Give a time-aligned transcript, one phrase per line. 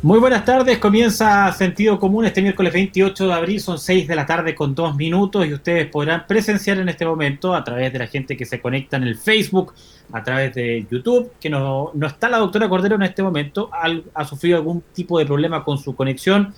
[0.00, 4.26] Muy buenas tardes, comienza Sentido Común este miércoles 28 de abril, son 6 de la
[4.26, 8.06] tarde con 2 minutos y ustedes podrán presenciar en este momento a través de la
[8.06, 9.74] gente que se conecta en el Facebook,
[10.12, 13.70] a través de YouTube, que no, no está la doctora Cordero en este momento,
[14.14, 16.54] ha, sufrido algún tipo de problema con su conexión,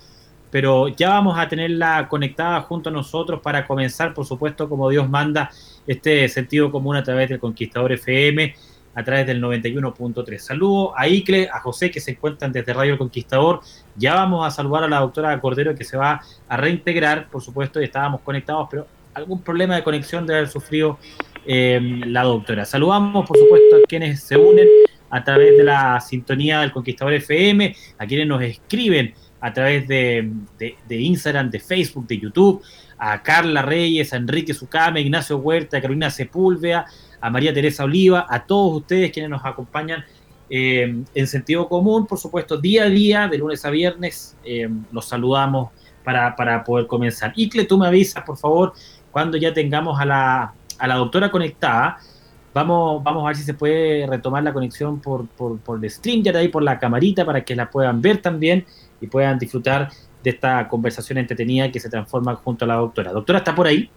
[0.51, 5.09] pero ya vamos a tenerla conectada junto a nosotros para comenzar, por supuesto, como Dios
[5.09, 5.49] manda,
[5.87, 8.53] este Sentido Común a través del Conquistador FM
[8.93, 10.37] a través del 91.3.
[10.37, 13.61] Saludo a Icle, a José que se encuentran desde Radio Conquistador.
[13.95, 17.81] Ya vamos a saludar a la doctora Cordero que se va a reintegrar, por supuesto,
[17.81, 20.99] y estábamos conectados, pero algún problema de conexión debe haber sufrido
[21.45, 22.65] em, la doctora.
[22.65, 24.67] Saludamos, por supuesto, a quienes se unen
[25.09, 30.31] a través de la sintonía del Conquistador FM, a quienes nos escriben a través de,
[30.57, 32.61] de Instagram, de Facebook, de YouTube,
[33.03, 36.85] a Carla Reyes, a Enrique Sucame, Ignacio Huerta, Carolina Sepúlveda,
[37.21, 40.03] a María Teresa Oliva, a todos ustedes quienes nos acompañan
[40.49, 45.05] eh, en sentido común, por supuesto, día a día, de lunes a viernes, eh, los
[45.05, 45.69] saludamos
[46.03, 47.31] para, poder comenzar.
[47.35, 48.73] Icle, tú me avisas, por favor,
[49.11, 51.99] cuando ya tengamos a la, a la doctora conectada.
[52.53, 56.21] Vamos, vamos a ver si se puede retomar la conexión por, por, por el stream,
[56.21, 58.65] ya de ahí por la camarita, para que la puedan ver también
[58.99, 59.89] y puedan disfrutar
[60.21, 63.13] de esta conversación entretenida que se transforma junto a la doctora.
[63.13, 63.89] Doctora, ¿está por ahí?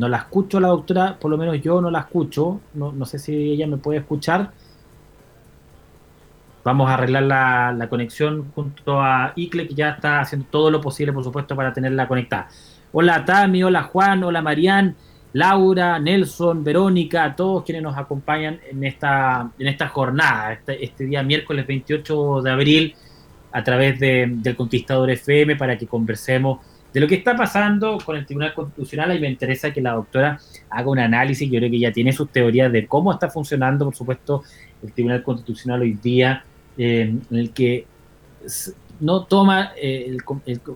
[0.00, 2.62] No la escucho la doctora, por lo menos yo no la escucho.
[2.72, 4.50] No, sé si ella me puede escuchar.
[6.64, 11.12] Vamos a arreglar la, conexión junto a Icle, que ya está haciendo todo lo posible,
[11.12, 12.48] por supuesto, para tenerla conectada.
[12.92, 14.96] Hola Tami, hola Juan, hola Marián,
[15.34, 21.04] Laura, Nelson, Verónica, a todos quienes nos acompañan en esta, en esta jornada, este, este
[21.04, 22.94] día miércoles 28 de abril,
[23.52, 26.60] a través de, del Conquistador FM, para que conversemos
[26.92, 30.38] de lo que está pasando con el Tribunal Constitucional y me interesa que la doctora
[30.70, 33.94] haga un análisis, yo creo que ya tiene sus teorías de cómo está funcionando, por
[33.94, 34.42] supuesto,
[34.82, 36.44] el Tribunal Constitucional hoy día,
[36.76, 37.86] eh, en el que
[39.00, 40.16] no toma, eh,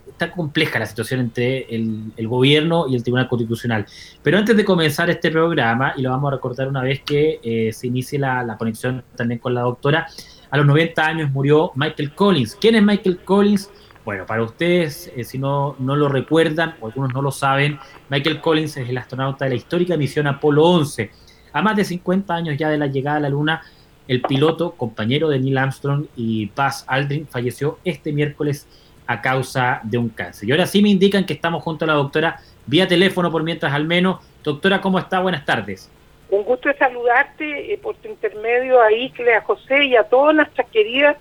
[0.09, 3.87] está compleja la situación entre el, gobierno y el Tribunal Constitucional.
[4.23, 7.73] Pero antes de comenzar este programa, y lo vamos a recordar una vez que eh,
[7.73, 10.07] se inicie la, la conexión también con la doctora,
[10.51, 12.57] a los 90 años murió Michael Collins.
[12.61, 13.71] ¿Quién es Michael Collins?
[14.05, 17.79] Bueno, para ustedes, eh, si no, no lo recuerdan o algunos no lo saben,
[18.11, 21.11] Michael Collins es el astronauta de la histórica misión Apolo 11.
[21.53, 23.63] A más de 50 años ya de la llegada a la Luna,
[24.07, 28.69] el piloto, compañero de Neil Armstrong y Buzz Aldrin, falleció este miércoles
[29.07, 30.49] a causa de un cáncer.
[30.49, 33.73] Y ahora sí me indican que estamos junto a la doctora vía teléfono por mientras
[33.73, 34.21] al menos.
[34.43, 35.21] Doctora, ¿cómo está?
[35.21, 35.91] Buenas tardes.
[36.29, 40.69] Un gusto saludarte eh, por tu intermedio a Icle, a José y a todas nuestras
[40.69, 41.17] queridas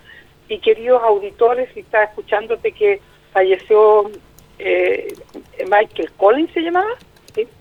[0.54, 3.00] y queridos auditores, y estaba escuchándote que
[3.32, 4.10] falleció
[4.58, 5.12] eh,
[5.68, 6.90] Michael Collins, ¿se llamaba?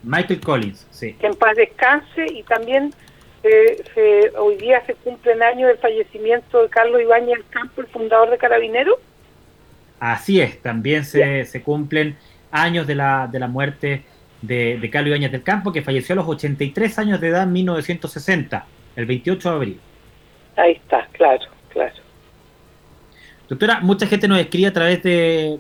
[0.04, 1.14] Michael Collins, sí.
[1.14, 2.94] Que en paz descanse y también
[3.44, 7.88] eh, hoy día se cumple el año del fallecimiento de Carlos Ibáñez del Campo, el
[7.88, 8.98] fundador de Carabineros.
[10.00, 12.16] Así es, también se, se cumplen
[12.52, 14.04] años de la, de la muerte
[14.42, 17.54] de, de Carlos Ibáñez del Campo, que falleció a los 83 años de edad en
[17.54, 18.66] 1960,
[18.96, 19.80] el 28 de abril.
[20.56, 22.03] Ahí está, claro, claro.
[23.50, 25.60] Doctora, mucha gente nos escribe a través de,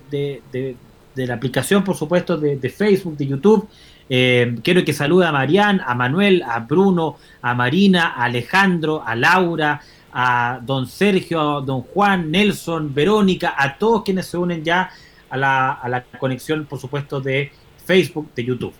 [1.15, 3.67] la aplicación, por supuesto, de, Facebook, de YouTube.
[4.09, 9.15] Eh, quiero que salude a Marian, a Manuel, a Bruno, a Marina, a Alejandro, a
[9.15, 9.81] Laura,
[10.13, 14.89] a don Sergio, a don Juan, Nelson, Verónica, a todos quienes se unen ya
[15.29, 17.51] a la, a la conexión, por supuesto, de
[17.85, 18.73] Facebook, de YouTube.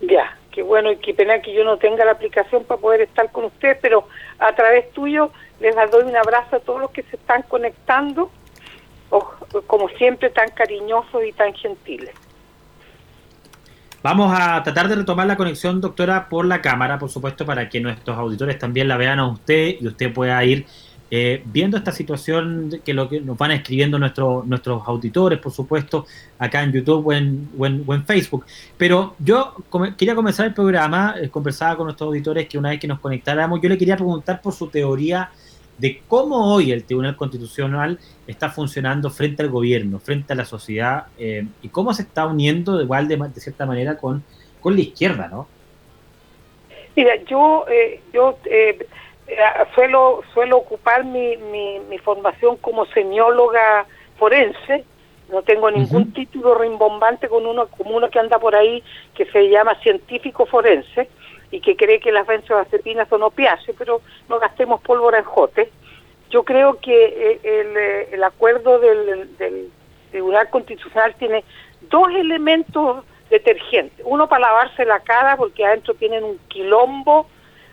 [0.00, 3.30] Ya, que bueno y qué pena que yo no tenga la aplicación para poder estar
[3.30, 4.08] con ustedes, pero
[4.38, 5.30] a través tuyo
[5.60, 8.30] les doy un abrazo a todos los que se están conectando,
[9.66, 12.14] como siempre tan cariñosos y tan gentiles.
[14.02, 17.80] Vamos a tratar de retomar la conexión, doctora, por la cámara, por supuesto, para que
[17.80, 20.64] nuestros auditores también la vean a usted y usted pueda ir
[21.10, 26.06] eh, viendo esta situación que lo que nos van escribiendo nuestros nuestros auditores, por supuesto,
[26.38, 28.46] acá en YouTube o en, Facebook.
[28.78, 29.56] Pero yo
[29.98, 33.60] quería comenzar el programa, eh, conversaba con nuestros auditores que una vez que nos conectáramos,
[33.60, 35.30] yo le quería preguntar por su teoría
[35.80, 41.06] de cómo hoy el Tribunal Constitucional está funcionando frente al gobierno, frente a la sociedad,
[41.18, 44.22] eh, y cómo se está uniendo igual de, de cierta manera con,
[44.60, 45.48] con la izquierda, ¿no?
[46.94, 47.64] Mira, yo,
[48.12, 48.86] yo eh,
[49.74, 53.86] suelo suelo ocupar mi, mi, formación como semióloga
[54.18, 54.84] forense.
[55.30, 58.82] No tengo ningún título rimbombante con uno como uno que anda por ahí
[59.14, 61.08] que se llama científico forense
[61.50, 65.70] y que cree que las benzodiazepinas son opiáceos pero no gastemos pólvora en jote
[66.30, 69.70] yo creo que eh, el, eh, el acuerdo del, del
[70.10, 71.44] Tribunal Constitucional tiene
[71.82, 77.26] dos elementos detergentes uno para lavarse la cara porque adentro tienen un quilombo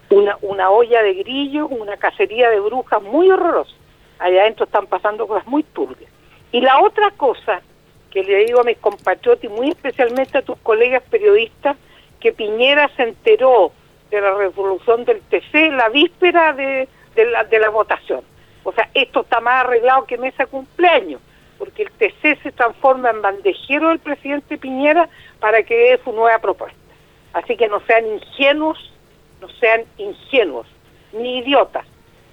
[0.09, 3.73] una, una olla de grillos, una cacería de brujas muy horrorosa.
[4.19, 6.09] Allá adentro están pasando cosas muy turbias.
[6.51, 7.61] Y la otra cosa
[8.09, 11.75] que le digo a mis compatriotas y muy especialmente a tus colegas periodistas,
[12.19, 13.71] que Piñera se enteró
[14.09, 18.21] de la resolución del TC la víspera de, de, la, de la votación.
[18.63, 21.21] O sea, esto está más arreglado que mesa cumpleaños,
[21.57, 25.09] porque el TC se transforma en bandejero del presidente Piñera
[25.39, 26.77] para que dé su nueva propuesta.
[27.33, 28.93] Así que no sean ingenuos
[29.41, 30.67] no sean ingenuos,
[31.13, 31.85] ni idiotas.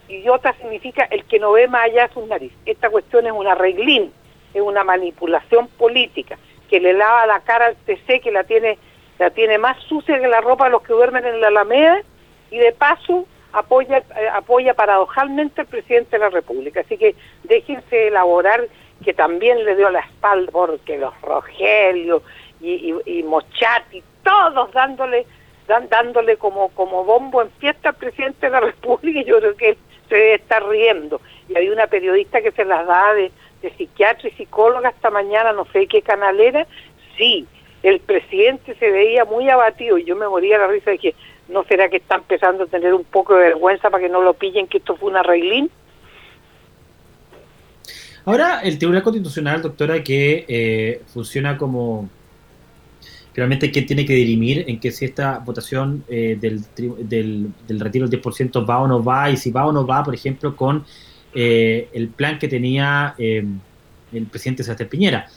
[0.09, 2.57] Idiota significa el que no ve más allá de sus narices.
[2.67, 4.13] Esta cuestión es un arreglín,
[4.53, 6.39] es una manipulación política
[6.69, 8.79] que le lava la cara al TC, que la tiene,
[9.19, 12.03] la tiene más sucia que la ropa de los que duermen en la Alameda,
[12.51, 16.81] y de paso apoya, eh, apoya paradojalmente al presidente de la República.
[16.81, 17.15] Así que
[17.45, 18.67] déjense elaborar
[19.05, 22.23] que también le dio la espalda porque los Rogelio
[22.61, 25.27] y, Mochati, todos dándole
[25.67, 29.71] dándole como, como bombo en fiesta al presidente de la República y yo creo que
[29.71, 29.79] él
[30.09, 31.21] se debe estar riendo.
[31.49, 33.33] Y había una periodista que se las daba de,
[33.63, 36.67] de psiquiatra y psicóloga esta mañana, no sé qué canal era,
[37.17, 37.47] sí,
[37.85, 41.15] el presidente se veía muy abatido y yo me moría la risa de que
[41.49, 44.35] no será que está empezando a tener un poco de vergüenza para que no lo
[44.35, 45.71] pillen que esto fue un arreglín.
[48.25, 52.09] Ahora, el Tribunal Constitucional, doctora, que eh, funciona como
[53.35, 58.09] finalmente quién tiene que dirimir en que si esta votación eh, del, del, del, retiro
[58.09, 60.85] del 10% va o no va, y si va o no va, por ejemplo, con
[61.35, 63.45] eh, el plan que tenía eh,
[64.13, 65.29] el presidente Sebastián Piñera.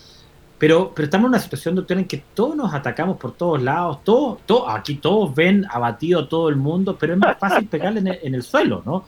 [0.57, 4.03] Pero, pero estamos en una situación, doctora, en que todos nos atacamos por todos lados,
[4.03, 8.07] todo, todo, aquí todos ven abatido todo el mundo, pero es más fácil pegarle en
[8.07, 9.05] el, en el suelo, ¿no?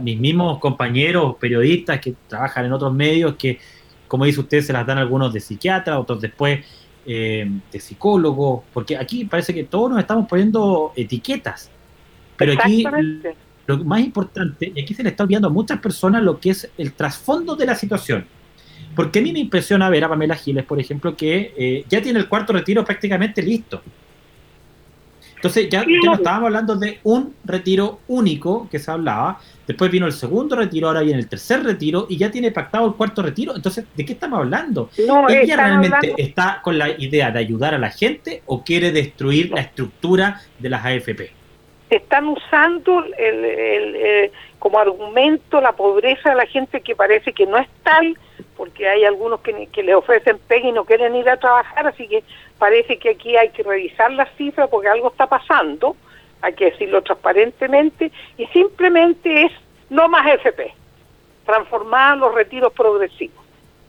[0.00, 3.58] mis mismos compañeros periodistas que trabajan en otros medios, que,
[4.08, 6.64] como dice usted, se las dan algunos de psiquiatra, otros después
[7.04, 11.68] eh, de psicólogo, porque aquí parece que todos nos estamos poniendo etiquetas,
[12.36, 12.84] pero aquí
[13.66, 16.70] lo más importante, y aquí se le está olvidando a muchas personas lo que es
[16.78, 18.24] el trasfondo de la situación.
[18.94, 22.18] Porque a mí me impresiona ver a Pamela Giles, por ejemplo, que eh, ya tiene
[22.18, 23.82] el cuarto retiro prácticamente listo.
[25.42, 30.12] Entonces ya, no estábamos hablando de un retiro único que se hablaba, después vino el
[30.12, 33.56] segundo retiro, ahora viene el tercer retiro y ya tiene pactado el cuarto retiro.
[33.56, 34.88] Entonces, ¿de qué estamos hablando?
[34.96, 39.62] ¿Ella realmente está con la idea de ayudar a la gente o quiere destruir la
[39.62, 41.32] estructura de las AFP?
[41.90, 44.30] Están usando el,
[44.60, 48.16] como argumento la pobreza de la gente que parece que no es tal,
[48.56, 52.08] porque hay algunos que, que le ofrecen PEG y no quieren ir a trabajar, así
[52.08, 52.24] que
[52.58, 55.96] parece que aquí hay que revisar las cifras porque algo está pasando,
[56.40, 59.52] hay que decirlo transparentemente, y simplemente es
[59.90, 60.74] no más FP,
[61.44, 63.44] transformar los retiros progresivos.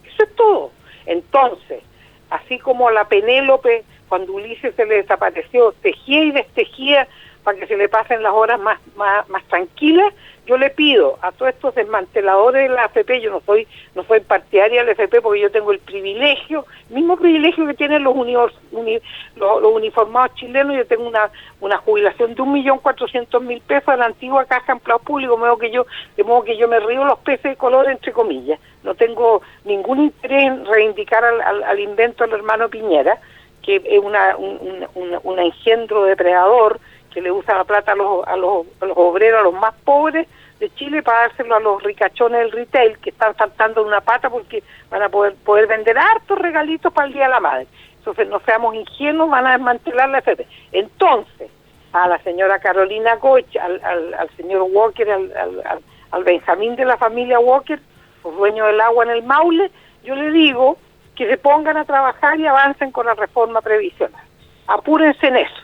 [0.05, 0.72] Eso es todo.
[1.05, 1.81] Entonces,
[2.29, 7.07] así como la Penélope, cuando Ulises se le desapareció, tejía y destejía
[7.43, 10.13] para que se le pasen las horas más, más, tranquilas,
[10.45, 14.19] yo le pido a todos estos desmanteladores de la AFP, yo no soy no soy
[14.21, 19.63] partidaria de la AFP porque yo tengo el privilegio, mismo privilegio que tienen los, los,
[19.63, 21.29] uniformados chilenos, yo tengo una,
[21.62, 25.39] una jubilación de un millón cuatrocientos mil pesos a la antigua Caja de Empleados Públicos,
[25.39, 25.85] modo que yo,
[26.17, 30.00] de modo que yo me río los peces de color entre comillas, no tengo ningún
[30.00, 33.19] interés en reivindicar al, al, invento del hermano Piñera,
[33.62, 36.79] que es una, un, un, un engendro depredador,
[37.13, 38.65] que le usa la plata a los, a los,
[38.96, 40.27] obreros, a los más pobres
[40.60, 44.63] de Chile para dárselo a los ricachones del retail que están saltando una pata porque
[44.89, 47.67] van a poder, poder vender hartos regalitos para el Día de la Madre.
[47.98, 50.46] Entonces, no seamos ingenuos, van a desmantelar la FP.
[50.72, 51.50] Entonces,
[51.93, 57.39] a la señora Carolina Goch, al, al, señor Walker, al, al, Benjamín de la familia
[57.39, 57.79] Walker,
[58.24, 59.72] los dueños del agua en el Maule,
[60.03, 60.77] yo le digo
[61.15, 64.24] que se pongan a trabajar y avancen con la reforma previsional.
[64.67, 65.62] Apúrense en eso,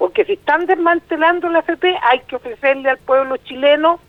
[0.00, 4.00] porque si están desmantelando la FP, hay que ofrecerle al pueblo chileno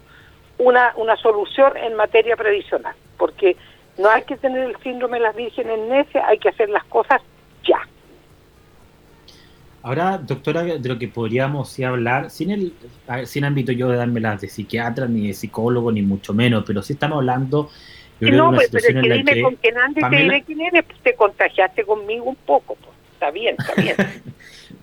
[0.58, 3.58] una, una solución en materia previsional, porque
[3.98, 7.22] no hay que tener el síndrome de las vírgenes necias, hay que hacer las cosas
[7.68, 7.82] ya.
[9.82, 12.74] Ahora, doctora, de lo que podríamos hablar, sin el
[13.26, 16.82] sin ámbito yo de darme las de psiquiatra, ni de psicólogo, ni mucho menos, pero
[16.82, 17.70] sí estamos hablando
[18.30, 21.16] no, pues, pero es que dime con quién andes te diré quién eres, pues te
[21.16, 22.96] contagiaste conmigo un poco, pues.
[23.14, 23.96] está bien, está bien.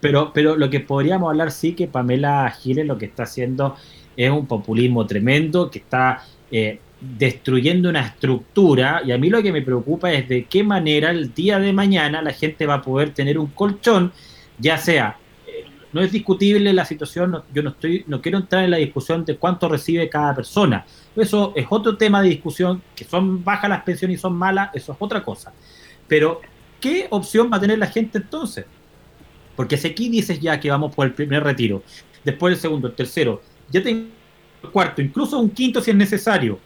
[0.01, 3.77] pero, pero lo que podríamos hablar sí que Pamela Giles lo que está haciendo
[4.17, 9.53] es un populismo tremendo, que está eh, destruyendo una estructura, y a mí lo que
[9.53, 13.15] me preocupa es de qué manera el día de mañana la gente va a poder
[13.15, 14.13] tener un colchón,
[14.59, 15.17] ya sea
[15.47, 19.25] eh, no es discutible la situación, yo no estoy, no quiero entrar en la discusión
[19.25, 20.85] de cuánto recibe cada persona,
[21.23, 24.93] eso es otro tema de discusión, que son bajas las pensiones y son malas, eso
[24.93, 25.53] es otra cosa.
[26.07, 26.41] Pero,
[26.81, 28.67] ¿qué opción va a tener la gente entonces?
[29.59, 31.83] Porque si aquí dices ya que vamos por el primer retiro,
[32.25, 34.07] después el segundo, el tercero, ya tengo
[34.63, 36.61] el cuarto, incluso un quinto si es necesario.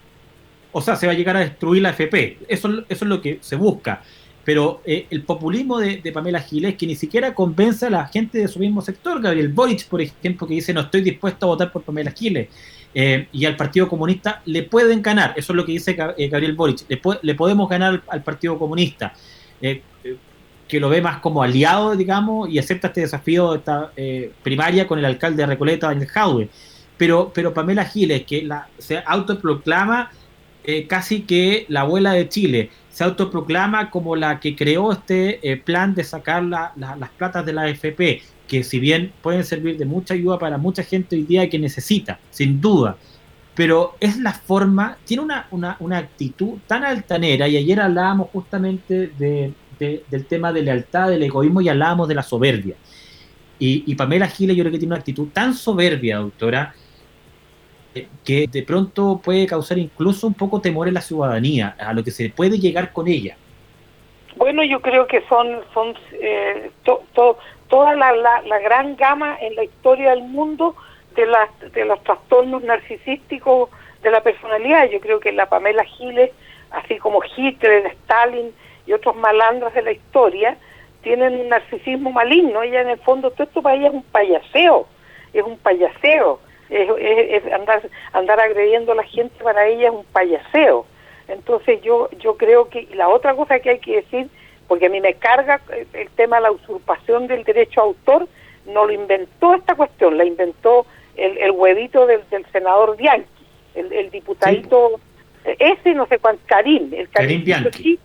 [0.71, 2.37] O sea, se va a llegar a destruir la FP.
[2.47, 4.03] Eso, eso es lo que se busca.
[4.43, 8.47] Pero eh, el populismo de, Pamela Giles, que ni siquiera convence a la gente de
[8.47, 11.81] su mismo sector, Gabriel Boric, por ejemplo, que dice no estoy dispuesto a votar por
[11.81, 12.47] Pamela Giles,
[12.93, 16.53] eh, y al Partido Comunista le pueden ganar, eso es lo que dice eh, Gabriel
[16.53, 16.85] Boric,
[17.23, 19.15] le, podemos ganar al Partido Comunista,
[19.59, 19.81] eh,
[20.73, 23.91] que lo ve más como aliado, digamos, y acepta este desafío de esta
[24.41, 26.49] primaria con el alcalde de Recoleta, Daniel Jaue.
[26.97, 30.09] Pero, pero Pamela Giles, que la, se autoproclama
[30.87, 36.03] casi que la abuela de Chile, se autoproclama como la que creó este plan de
[36.03, 40.57] sacar las platas de la AFP, que si bien pueden servir de mucha ayuda para
[40.57, 42.97] mucha gente hoy día que necesita, sin duda,
[43.53, 49.53] pero es la forma, tiene una, una, actitud tan altanera, y ayer hablábamos justamente de,
[49.79, 52.75] del tema de lealtad, del egoísmo, y hablábamos de la soberbia.
[53.59, 56.73] Y, Pamela Giles yo creo que tiene una actitud tan soberbia, doctora,
[57.95, 62.03] eh, que de pronto puede causar incluso un poco temor en la ciudadanía, a lo
[62.03, 63.37] que se puede llegar con ella.
[64.35, 70.09] Bueno, yo creo que son, son eh, toda la, la, gran gama en la historia
[70.09, 70.75] del mundo
[71.15, 73.69] de, las, de los trastornos narcisísticos
[74.01, 74.89] de la personalidad.
[74.89, 76.31] Yo creo que la Pamela Giles,
[76.71, 78.51] así como Hitler, Stalin
[78.85, 80.57] y otros malandros de la historia,
[81.01, 82.63] tienen un narcisismo maligno.
[82.63, 84.87] Ella en el fondo, todo esto para ella es un payaseo,
[85.33, 86.39] es un payaseo.
[86.69, 90.85] Es, andar, andar agrediendo a la gente para ella es un payaseo.
[91.27, 94.29] Entonces yo, yo creo que la otra cosa que hay que decir
[94.67, 95.61] porque a mí me carga
[95.93, 98.27] el tema de la usurpación del derecho a autor,
[98.65, 100.85] no lo inventó esta cuestión, la inventó
[101.15, 102.21] el, el huevito del,
[102.51, 103.27] senador Bianchi,
[103.75, 104.99] el, el diputadito,
[105.43, 107.99] ese no sé cuánto, Karim, el Karim, Bianchi.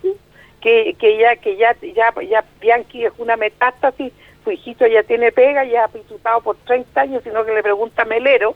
[0.61, 4.13] Que, que ya, que ya, ya, ya Bianchi es una metástasis,
[4.45, 8.05] su hijito ya tiene pega, ya ha diputado por 30 años, sino que le pregunta
[8.05, 8.55] Melero,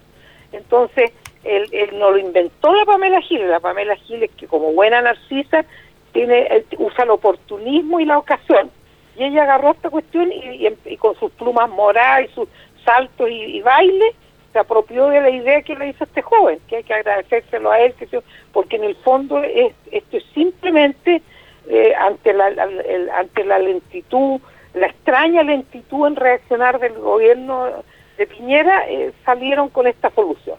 [0.52, 1.12] entonces
[1.44, 5.64] él, él no lo inventó la Pamela Giles, la Pamela Giles que como buena narcisa
[6.12, 8.71] tiene usa el oportunismo y la ocasión.
[9.16, 12.49] Y ella agarró esta cuestión y, con sus plumas moradas y sus
[12.85, 14.14] saltos y, baile
[14.52, 17.80] se apropió de la idea que le hizo este joven, que hay que agradecérselo a
[17.80, 17.94] él,
[18.52, 21.23] porque en el fondo es, esto es simplemente
[21.69, 22.47] eh, ante, la,
[23.19, 24.40] ante la lentitud,
[24.75, 27.85] la extraña lentitud en reaccionar del gobierno
[28.19, 30.57] de Piñera, eh, salieron con esta solución.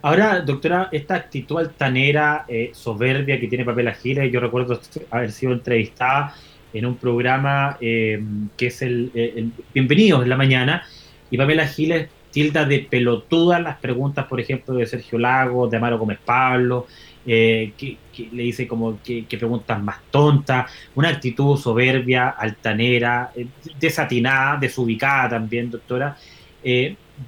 [0.00, 4.80] Ahora, doctora, esta actitud altanera, eh, soberbia que tiene Pamela Giles, yo recuerdo
[5.10, 6.34] haber sido entrevistada
[6.72, 8.22] en un programa eh,
[8.56, 10.86] que es el, el, Bienvenidos en la mañana,
[11.30, 15.98] y Pamela Giles tilda de pelotudas las preguntas, por ejemplo, de Sergio Lago, de Amaro
[15.98, 16.86] Gómez Pablo,
[17.28, 17.98] eh, que,
[18.32, 23.30] le dice como que, preguntas más tontas, una actitud soberbia, altanera,
[23.78, 26.16] desatinada, desubicada también, doctora.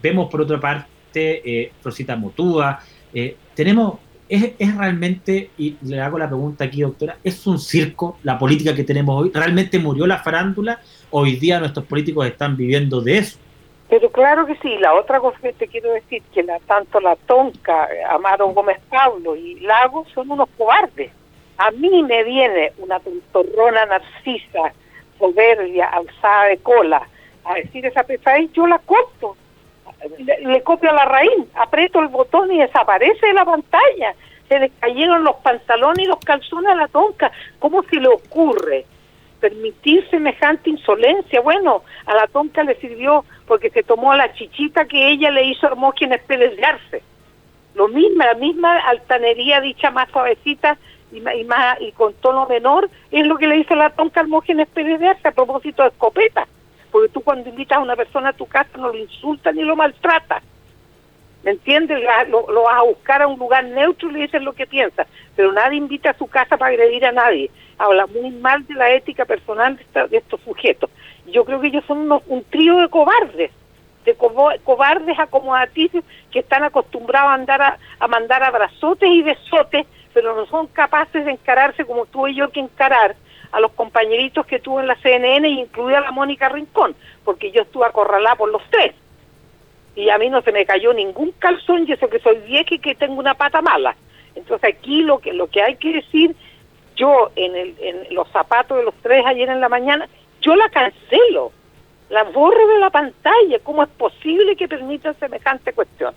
[0.03, 2.81] vemos por otra parte eh, Rosita Motúa.
[3.13, 8.39] Eh, tenemos, es, realmente, y le hago la pregunta aquí, doctora, ¿es un circo la
[8.39, 9.31] política que tenemos hoy?
[9.35, 10.81] ¿Realmente murió la farándula?
[11.11, 13.39] Hoy día nuestros políticos están viviendo de eso.
[13.91, 17.17] Pero claro que sí, la otra cosa que te quiero decir, que la, tanto la
[17.17, 21.11] Tonca, Amaro Gómez Pablo y Lago son unos cobardes.
[21.59, 24.73] A mí me viene una tontorrona narcisa,
[25.19, 27.07] soberbia, alzada de cola,
[27.45, 29.37] a decir esa pesadilla, yo la corto
[30.19, 34.15] le, copio la raíz, aprieto el botón y desaparece de la pantalla.
[34.49, 37.31] Se le cayeron los pantalones y los calzones a la tonca.
[37.59, 38.85] ¿Cómo se le ocurre
[39.41, 41.41] permitir semejante insolencia.
[41.41, 45.67] Bueno, a la tonta le sirvió porque se tomó la chichita que ella le hizo
[45.67, 46.59] a Hermógenes Pérez
[47.75, 50.79] Lo mismo, la misma altanería dicha más suavecita
[51.13, 54.69] y, más, y con tono menor es lo que le hizo la tonta a Hermógenes
[54.69, 56.47] Pérez a propósito de escopeta.
[56.93, 59.77] Porque tú cuando invitas a una persona a tu casa no lo insultas ni lo
[59.77, 60.43] maltratas.
[61.43, 62.03] ¿Me entiendes?
[62.29, 65.07] Lo, vas a buscar a un lugar neutro y le dices lo que piensas.
[65.37, 67.51] Pero nadie invita a su casa para agredir a nadie.
[67.79, 69.79] Habla muy mal de la ética personal
[70.11, 70.91] de, estos sujetos.
[71.27, 73.51] Yo creo que ellos son un trío de cobardes,
[74.05, 80.45] de cobardes acomodaticios que están acostumbrados a, andar a, mandar abrazotes y besotes, pero no
[80.47, 83.17] son capaces de encararse como tuve yo que encarar
[83.53, 86.95] a los compañeritos que tuve en la CNN, incluida la Mónica Rincón,
[87.25, 88.95] porque yo estuve acorralada por los tres
[90.01, 92.79] y a mí no se me cayó ningún calzón y eso que soy vieja y
[92.79, 93.95] que tengo una pata mala.
[94.35, 96.35] Entonces aquí lo que lo que hay que decir,
[96.97, 100.09] yo en, el, en los zapatos de los tres ayer en la mañana,
[100.41, 101.53] yo la cancelo,
[102.09, 103.59] la borro de la pantalla.
[103.63, 106.15] ¿Cómo es posible que permitan semejante cuestión?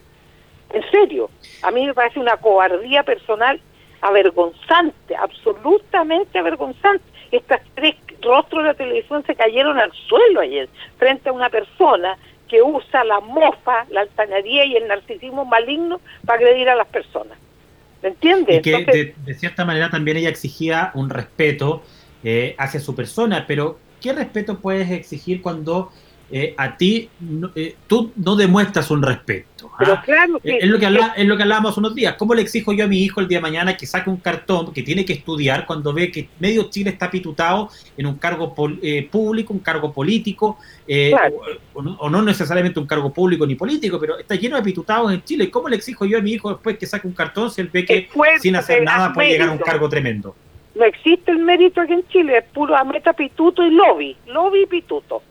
[0.71, 1.29] En serio,
[1.61, 3.59] a mí me parece una cobardía personal
[4.01, 7.03] avergonzante, absolutamente avergonzante.
[7.31, 12.17] Estas tres rostros de la televisión se cayeron al suelo ayer frente a una persona
[12.53, 17.35] que usa la mofa, la altanería y el narcisismo maligno para agredir a las personas.
[18.03, 18.59] ¿Me entiendes?
[18.59, 21.81] Y que de, cierta manera también ella exigía un respeto
[22.23, 25.91] eh, hacia su persona, pero ¿qué respeto puedes exigir cuando
[26.35, 27.07] eh, a ti
[27.53, 29.69] eh, tú no demuestras un respeto.
[29.77, 29.83] ¿ah?
[30.43, 32.15] es, lo que es lo que hablábamos unos días.
[32.15, 34.73] ¿Cómo le exijo yo a mi hijo el día de mañana que saque un cartón
[34.73, 39.07] que tiene que estudiar cuando ve que medio Chile está pitutado en un cargo eh,
[39.11, 40.57] público, un cargo político,
[41.75, 45.51] o, no, necesariamente un cargo público ni político, pero está lleno de pitutados en Chile?
[45.51, 47.85] ¿Cómo le exijo yo a mi hijo después que saque un cartón si él ve
[47.85, 48.09] que
[48.39, 50.35] sin hacer nada puede llegar a un cargo tremendo?
[50.73, 54.65] No existe el mérito aquí en Chile, es puro meta pituto y lobby, lobby y
[54.65, 55.21] pituto.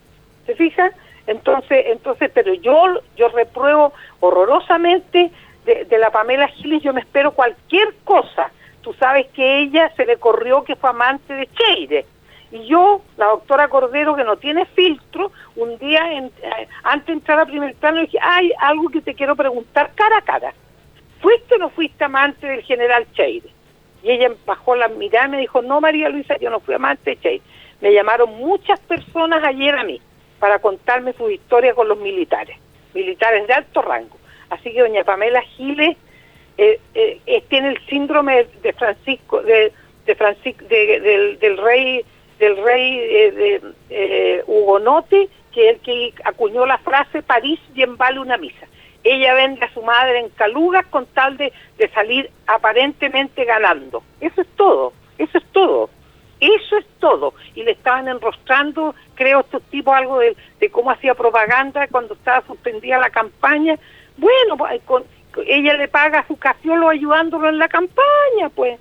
[0.47, 0.93] ¿Se fijan?
[1.27, 5.31] Entonces, entonces, pero yo, yo repruebo horrorosamente
[5.65, 8.51] de, la Pamela Giles, yo me espero cualquier cosa.
[8.83, 12.07] Tú sabes que ella se le corrió que fue amante de Cheire.
[12.51, 17.13] Y yo, la doctora Cordero, que no tiene filtro, un día, en, eh, antes de
[17.15, 20.53] entrar a primer plano, dije, hay algo que te quiero preguntar cara a cara.
[21.21, 23.49] ¿Fuiste o no fuiste amante del general Cheire?
[24.03, 27.11] Y ella bajó la mirada y me dijo, no, María Luisa, yo no fui amante
[27.11, 27.43] de Cheire.
[27.81, 30.01] Me llamaron muchas personas ayer a mí
[30.43, 32.57] para contarme su historia con los militares,
[32.95, 34.17] militares de alto rango.
[34.51, 35.97] Así que doña Pamela Giles
[36.59, 39.73] eh, eh, tiene el síndrome de Francisco, de,
[40.05, 42.05] de Francisco, del, rey,
[42.41, 48.37] del rey eh, de Hugonote, que es el que acuñó la frase París bien una
[48.37, 48.67] misa.
[49.05, 54.03] Ella vende a su madre en calugas con tal de, de salir aparentemente ganando.
[54.21, 55.89] Eso es todo, eso es todo.
[56.43, 57.35] Eso es todo.
[57.55, 60.37] Y le estaban enrostrando, creo, estos tipos algo de,
[60.73, 63.79] cómo hacía propaganda cuando estaba suspendida la campaña.
[64.17, 64.83] Bueno, pues,
[65.47, 68.81] ella le paga su casiolo ayudándolo en la campaña, pues.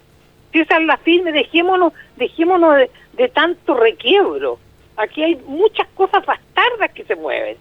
[0.51, 4.57] Si esa es la firme, dejémonos, dejémonos de, de tanto requiebro.
[4.97, 7.57] Aquí hay muchas cosas bastardas que se mueven.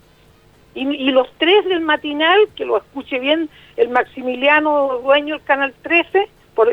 [0.74, 6.28] Y, los tres del matinal, que lo escuche bien el Maximiliano, dueño del Canal 13,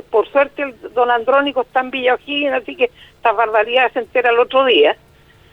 [0.09, 4.39] por, suerte el don Andrónico está en Villa así que esta barbaridad se entera el
[4.39, 4.95] otro día.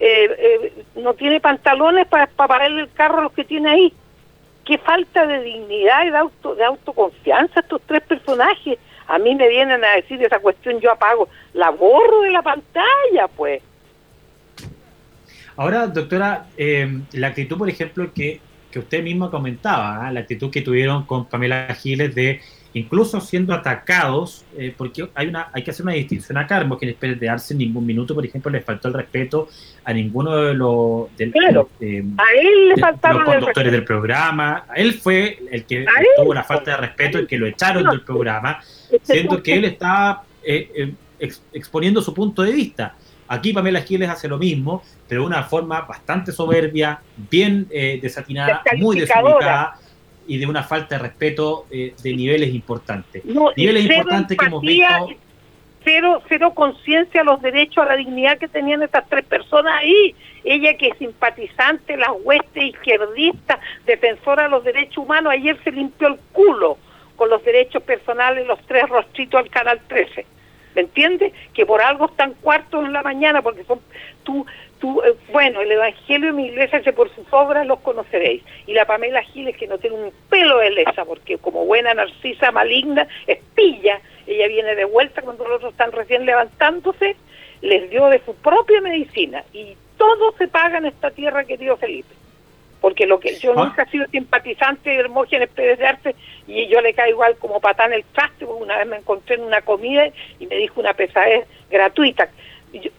[0.01, 3.93] Eh, eh, no tiene pantalones para, para pararle el carro a los que tiene ahí.
[4.65, 8.79] Qué falta de dignidad y de, auto, de autoconfianza estos tres personajes.
[9.07, 13.29] A mí me vienen a decir esa cuestión, yo apago, la borro de la pantalla,
[13.37, 13.63] pues.
[15.57, 20.13] Ahora, doctora, eh, la actitud, por ejemplo, que, que usted misma comentaba, ¿ah?
[20.13, 22.41] la actitud que tuvieron con Pamela Giles de
[22.75, 26.97] incluso siendo atacados, eh, porque hay una hay que hacer una distinción acá, no que
[27.01, 29.49] de darse ningún minuto, por ejemplo, le faltó el respeto
[29.85, 35.39] a ninguno de los, a él le faltaron los conductores del programa, a él fue
[35.51, 38.61] el que tuvo la falta de respeto, el que lo echaron del programa,
[39.03, 42.97] siendo que él estaba eh, eh, exponiendo su punto de vista.
[43.29, 49.01] Aquí Pamela Giles hace lo mismo, pero de una forma bastante soberbia, bien desatinada, muy
[49.01, 49.79] desubicada
[50.27, 53.25] y de una falta de respeto eh, de niveles importantes.
[53.25, 55.09] niveles importantes que hemos visto.
[55.85, 60.15] Cero, cero conciencia a los derechos, a la dignidad que tenían estas tres personas ahí.
[60.43, 66.09] Ella que es simpatizante, las huestes izquierdistas, defensora de los derechos humanos, ayer se limpió
[66.09, 66.79] el culo
[67.17, 70.27] con los derechos personales, los tres rostritos al Canal 13.
[70.75, 71.33] ¿Me entiendes?
[71.53, 73.81] Que por algo están cuartos en la mañana, porque son
[74.25, 74.45] tú
[74.85, 78.43] eh, bueno, el Evangelio de mi iglesia que por sus obras los conoceréis.
[78.67, 82.51] Y la Pamela Giles, que no tiene un pelo de lesa, porque como buena narcisa
[82.51, 84.01] maligna, es pilla.
[84.27, 87.17] Ella viene de vuelta cuando los otros están recién levantándose.
[87.63, 92.15] les dio de su propia medicina y todo se paga en esta tierra, querido Felipe.
[92.81, 93.65] Porque lo que yo ah.
[93.65, 96.15] nunca he sido simpatizante de Hermógenes Pérez de Arce
[96.47, 99.43] y yo le caigo igual como patán el traste, porque una vez me encontré en
[99.43, 102.29] una comida y me dijo una pesadez gratuita.
[102.75, 102.91] Yo,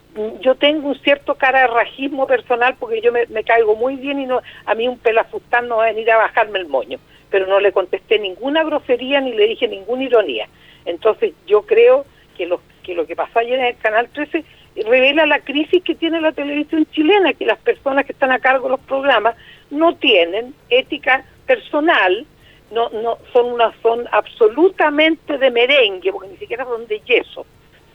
[0.58, 4.40] tengo un cierto cara de rajismo personal porque yo me, caigo muy bien y no
[4.64, 6.98] a mí un pelafustán no va a venir a bajarme el moño,
[7.30, 10.48] pero no le contesté ninguna grosería ni le dije ninguna ironía.
[10.84, 14.44] Entonces yo creo que lo que, lo que pasó ayer en el Canal 13
[14.84, 18.64] revela la crisis que tiene la televisión chilena, que las personas que están a cargo
[18.64, 19.36] de los programas
[19.70, 22.26] no tienen ética personal,
[22.70, 27.46] no, no son una son absolutamente de merengue, porque ni siquiera son de yeso,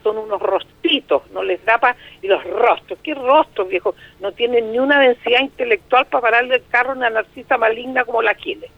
[0.04, 4.72] son unos rostitos, no les da para y los rostros, qué rostros viejo, no tienen
[4.72, 8.70] ni una densidad intelectual para pararle el carro a una narcisa maligna como la Giles.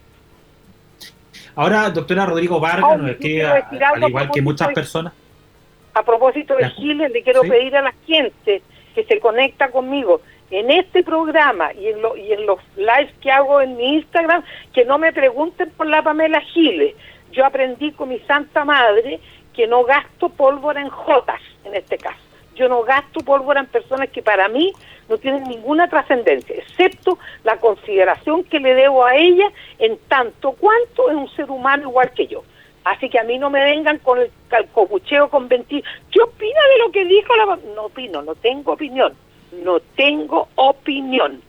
[1.55, 5.13] Ahora, doctora Rodrigo Vargas, nos al igual que muchas personas
[5.93, 8.61] a propósito de Giles, le quiero pedir a la gente
[8.95, 13.31] que se conecta conmigo en este programa y en, lo, y en los lives que
[13.31, 16.95] hago en mi Instagram, que no me pregunten por la Pamela Giles.
[17.31, 19.19] Yo aprendí con mi santa madre
[19.53, 22.19] que no gasto pólvora en jotas, en este caso.
[22.55, 24.73] Yo no gasto pólvora en personas que para mí
[25.09, 31.09] no tienen ninguna trascendencia, excepto la consideración que le debo a ella en tanto cuanto
[31.09, 32.43] es un ser humano igual que yo.
[32.83, 34.29] Así que a mí no me vengan con el,
[34.73, 35.83] copucheo con ventir.
[36.11, 37.57] ¿Qué opina de lo que dijo la...
[37.75, 39.13] No opino, no tengo opinión.
[39.63, 41.41] No tengo opinión.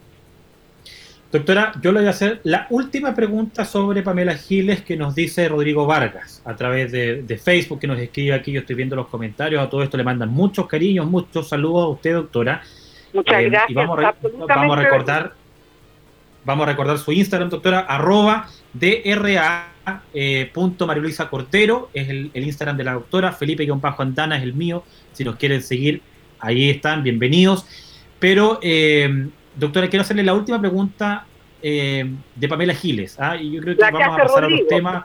[1.35, 5.49] Doctora, yo le voy a hacer la última pregunta sobre Pamela Giles que nos dice
[5.49, 8.53] Rodrigo Vargas a través de, Facebook, que nos escribe aquí.
[8.53, 9.61] Yo estoy viendo los comentarios.
[9.61, 12.63] A todo esto le mandan muchos cariños, muchos saludos a usted, doctora.
[13.13, 13.69] Muchas eh, gracias.
[13.69, 13.99] Y vamos,
[14.47, 15.33] vamos a recordar
[16.45, 19.73] Vamos a recordar su Instagram, doctora, arroba DRA
[20.15, 20.87] eh, punto
[21.31, 26.01] Cortero, es el, Instagram de la doctora, Felipe-Andana es el mío, si nos quieren seguir,
[26.39, 27.67] ahí están, bienvenidos.
[28.21, 31.27] Pero, eh, doctora, quiero hacerle la última pregunta
[31.63, 33.37] eh, de Pamela Giles, ¿ah?
[33.37, 35.05] y yo creo que vamos a pasar a los temas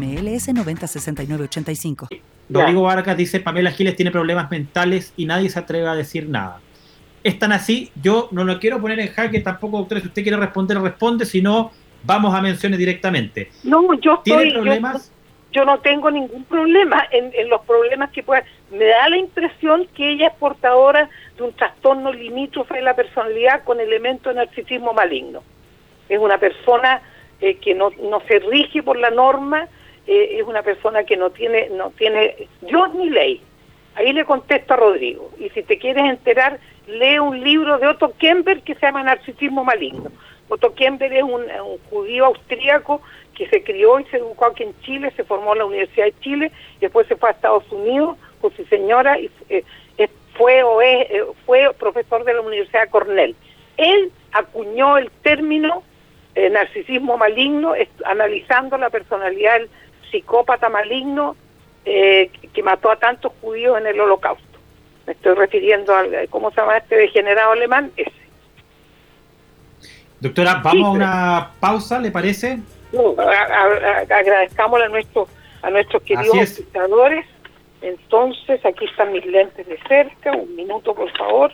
[0.00, 2.08] MLS 906985.
[2.48, 6.60] Rodrigo Vargas dice, Pamela Giles tiene problemas mentales y nadie se atreve a decir nada.
[7.22, 10.38] Es tan así, yo no lo quiero poner en jaque tampoco, doctor, si usted quiere
[10.38, 11.70] responder, responde, si no,
[12.02, 13.50] vamos a menciones directamente.
[13.62, 15.12] No, yo ¿Tiene problemas?
[15.52, 18.44] Yo, no tengo ningún problema en, en los problemas que pueda.
[18.70, 23.64] Me da la impresión que ella es portadora de un trastorno limítrofe de la personalidad
[23.64, 25.42] con elementos de narcisismo maligno.
[26.08, 27.02] Es una persona
[27.40, 29.66] eh, que no, no se rige por la norma,
[30.12, 33.40] eh, es una persona que no tiene, no tiene Dios ni ley.
[33.94, 35.30] Ahí le contesto a Rodrigo.
[35.38, 39.62] Y si te quieres enterar, lee un libro de Otto Kemper que se llama Narcisismo
[39.62, 40.10] Maligno.
[40.48, 41.44] Otto Kemper es un,
[41.90, 43.00] judío austríaco
[43.36, 46.18] que se crió y se educó aquí en Chile, se formó en la Universidad de
[46.18, 49.62] Chile, después se fue a Estados Unidos con su señora y eh,
[50.34, 53.36] fue o es, eh, fue profesor de la Universidad de Cornell.
[53.76, 55.84] Él acuñó el término
[56.34, 59.70] narcisismo maligno, analizando la personalidad del
[60.10, 61.36] psicópata maligno
[61.84, 64.44] eh, que mató a tantos judíos en el holocausto.
[65.06, 67.90] Me estoy refiriendo al, ¿cómo se llama este degenerado alemán?
[67.96, 68.12] Ese.
[70.20, 72.58] Doctora, vamos a una pausa, ¿le parece?
[72.92, 75.28] No, agradezcamos a, nuestros
[75.62, 77.26] a nuestros queridos espectadores.
[77.80, 80.32] Entonces, aquí están mis lentes de cerca.
[80.32, 81.52] Un minuto, por favor.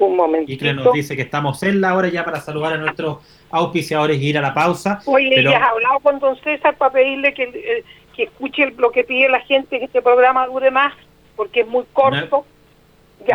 [0.00, 0.52] Un momentito.
[0.52, 3.18] Y que nos dice que estamos en la hora ya para saludar a nuestros
[3.50, 5.00] auspiciadores y ir a la pausa.
[5.04, 5.54] Oye, pero...
[5.54, 7.84] has hablado con don César para pedirle que, eh,
[8.16, 10.94] que escuche lo que pide la gente, que este programa dure más,
[11.36, 12.46] porque es muy corto.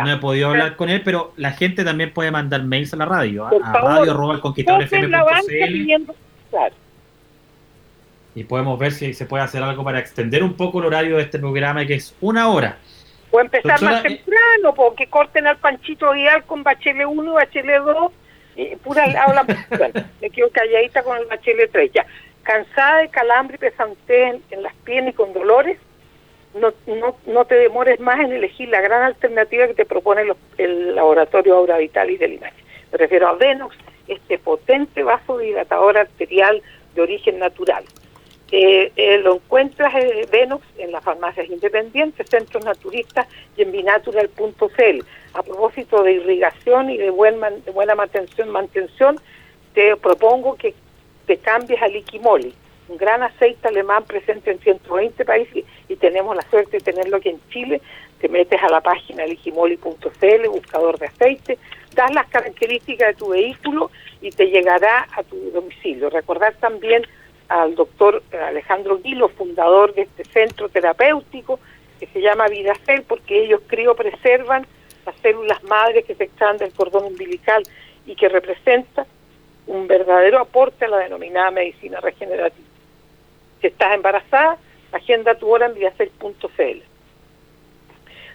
[0.02, 3.06] No, he podido hablar con él, pero la gente también puede mandar mails a la
[3.06, 3.50] radio, ¿ah?
[3.62, 6.12] a radio.conquistadorfm.cl
[8.36, 11.22] y podemos ver si se puede hacer algo para extender un poco el horario de
[11.22, 12.76] este programa, que es una hora.
[13.36, 18.12] O empezar más temprano, porque corten al Panchito Vidal con Bachelet 1 y Bachelet 2
[18.82, 19.44] pura habla
[20.22, 22.06] me quedo calladita con el bachelet 3 ya
[22.42, 25.78] cansada de calambre y pesantez en, las piernas y con dolores
[26.54, 30.22] no, no, no te demores más en elegir la gran alternativa que te propone
[30.56, 32.54] el laboratorio Aura Vital y del INACH.
[32.92, 33.76] Me refiero a Venox,
[34.08, 36.62] este potente vasodilatador arterial
[36.94, 37.84] de origen natural.
[38.52, 45.04] Eh, eh, lo encuentras en Venox en las farmacias independientes, centros naturistas y en binatural.cl.
[45.34, 49.18] A propósito de irrigación y de, buen de buena mantención, mantención,
[49.74, 50.74] te propongo que
[51.26, 52.54] te cambies a Liquimoli,
[52.88, 57.30] un gran aceite alemán presente en 120 países y tenemos la suerte de tenerlo aquí
[57.30, 57.82] en Chile.
[58.20, 61.58] Te metes a la página liquimoli.cl, buscador de aceite,
[61.94, 66.08] das las características de tu vehículo y te llegará a tu domicilio.
[66.10, 67.02] Recordar también
[67.48, 71.60] al doctor Alejandro Guilo, fundador de este centro terapéutico
[72.00, 74.66] que se llama Vidacel, porque ellos criopreservan
[75.04, 77.62] las células madres que se extraen del cordón umbilical
[78.06, 79.06] y que representa
[79.66, 82.66] un verdadero aporte a la denominada medicina regenerativa.
[83.60, 84.58] Si estás embarazada,
[84.92, 86.82] agenda tu hora en vidacel.cl.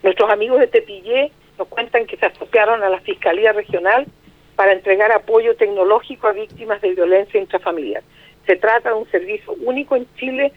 [0.03, 4.07] Nuestros amigos de Tepillé nos cuentan que se asociaron a la Fiscalía Regional
[4.55, 8.03] para entregar apoyo tecnológico a víctimas de violencia intrafamiliar.
[8.51, 10.51] Se trata de un servicio único en Chile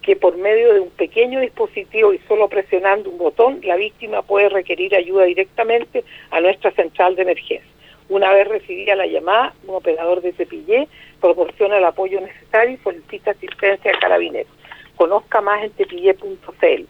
[0.00, 4.48] que por medio de un pequeño dispositivo y solo presionando un botón, la víctima puede
[4.48, 7.70] requerir ayuda directamente a nuestra central de emergencia.
[8.08, 10.88] Una vez recibida la llamada, un operador de Tepillé
[11.20, 14.50] proporciona el apoyo necesario y solicita asistencia a carabineros.
[14.96, 16.84] Conozca más en tepillé.cl.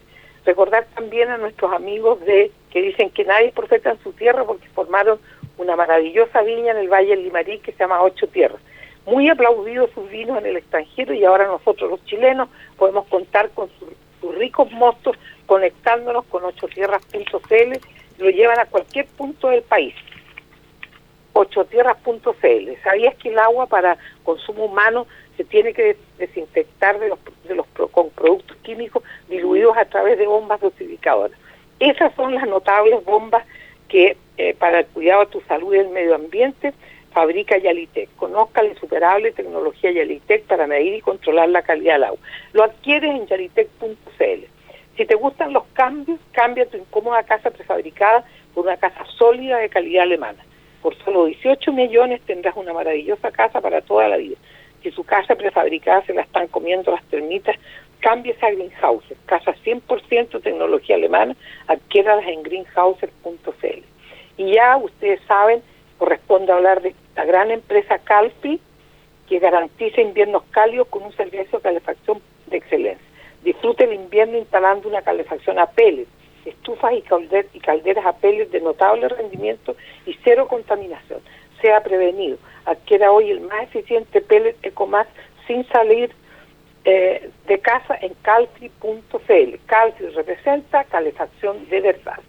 [0.45, 4.69] Recordar también a nuestros amigos de que dicen que nadie profeta en su tierra porque
[4.69, 5.19] formaron
[5.57, 8.61] una maravillosa viña en el Valle del Limarí que se llama Ocho Tierras
[9.09, 13.69] muy aplaudidos sus vinos en el extranjero y ahora nosotros los chilenos podemos contar con
[13.79, 17.79] sus ricos mostos conectándonos con ochotierras.cl,
[18.19, 19.95] lo llevan a cualquier punto del país.
[21.33, 22.83] Ochotierras.cl.
[22.83, 27.65] ¿Sabías que el agua para consumo humano se tiene que desinfectar de los, de los
[27.91, 31.37] con productos químicos diluidos a través de bombas dosificadoras?
[31.79, 33.45] Esas son las notables bombas
[33.87, 36.73] que eh, para el cuidado de tu salud y del medio ambiente
[37.11, 38.09] fabrica Yalitec.
[38.15, 42.19] Conozca la insuperable tecnología Yalitec para medir y controlar la calidad del agua.
[42.53, 44.45] Lo adquieres en yalitec.cl.
[44.97, 49.69] Si te gustan los cambios, cambia tu incómoda casa prefabricada por una casa sólida de
[49.69, 50.43] calidad alemana.
[50.81, 54.37] Por solo 18 millones tendrás una maravillosa casa para toda la vida.
[54.83, 57.55] Si su casa prefabricada se la están comiendo las termitas,
[57.99, 59.17] cámbiese a Greenhouser.
[59.25, 61.35] Casa 100% tecnología alemana,
[61.67, 63.83] adquiéralas en greenhouser.cl.
[64.37, 65.61] Y ya ustedes saben
[65.99, 68.59] corresponde hablar de la gran empresa Calfi,
[69.27, 73.05] que garantiza inviernos cálidos con un servicio de calefacción de excelencia.
[73.43, 76.09] Disfrute el invierno instalando una calefacción a pellets,
[76.45, 77.03] estufas y,
[77.53, 81.19] y calderas a pellets de notable rendimiento y cero contaminación.
[81.61, 82.37] Sea prevenido.
[82.65, 85.07] Adquiera hoy el más eficiente pellet Ecomas
[85.45, 86.11] sin salir
[86.85, 89.59] eh, de casa en calfi.cl.
[89.65, 92.19] Calfi representa calefacción de verdad.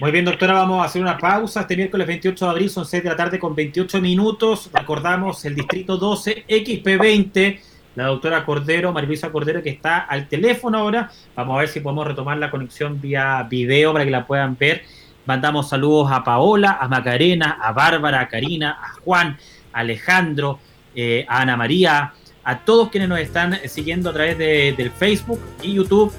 [0.00, 1.60] Muy bien, doctora, vamos a hacer una pausa.
[1.60, 4.68] Este miércoles 28 de abril son 6 de la tarde con 28 minutos.
[4.72, 7.60] Recordamos el distrito 12, XP20.
[7.94, 11.12] La doctora Cordero, Mariluisa Cordero, que está al teléfono ahora.
[11.36, 14.82] Vamos a ver si podemos retomar la conexión vía video para que la puedan ver.
[15.26, 19.38] Mandamos saludos a Paola, a Macarena, a Bárbara, a Karina, a Juan,
[19.72, 20.58] a Alejandro,
[20.96, 25.40] eh, a Ana María, a todos quienes nos están siguiendo a través de, del Facebook
[25.62, 26.12] y YouTube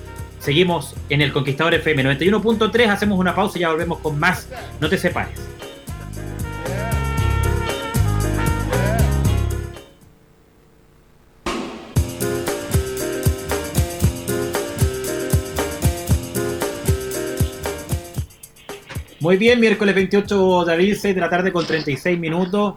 [0.46, 4.48] Seguimos en el Conquistador FM 91.3, hacemos una pausa y ya volvemos con más.
[4.80, 5.40] No te separes.
[19.20, 22.76] Muy bien, miércoles 28 de abril, 6 de la tarde con 36 minutos.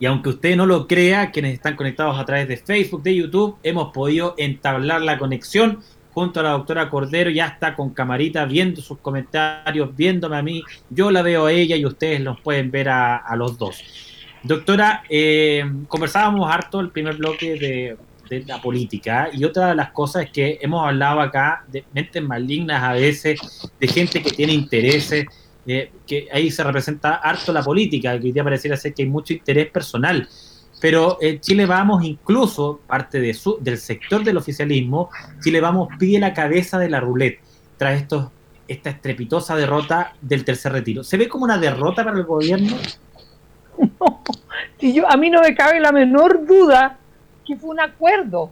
[0.00, 3.58] Y aunque usted no lo crea, quienes están conectados a través de Facebook, de YouTube,
[3.62, 8.80] hemos podido entablar la conexión junto a la doctora Cordero, ya está con camarita viendo
[8.80, 12.88] sus comentarios, viéndome a mí, yo la veo a ella y ustedes los pueden ver
[12.88, 13.82] a, los dos.
[14.42, 17.96] Doctora, eh, conversábamos harto el primer bloque de,
[18.46, 22.80] la política y otra de las cosas es que hemos hablado acá de mentes malignas
[22.80, 23.40] a veces,
[23.80, 25.26] de gente que tiene intereses,
[25.66, 29.08] eh, que ahí se representa harto la política, que hoy día pareciera ser que hay
[29.08, 30.28] mucho interés personal.
[30.80, 35.10] Pero en Chile Vamos, incluso parte de su, del sector del oficialismo,
[35.42, 37.40] Chile Vamos pide la cabeza de la roulette
[37.76, 38.28] tras estos,
[38.66, 41.04] esta estrepitosa derrota del tercer retiro.
[41.04, 42.76] ¿Se ve como una derrota para el gobierno?
[43.98, 44.22] No,
[44.78, 46.98] si yo, a mí no me cabe la menor duda
[47.46, 48.50] que fue un acuerdo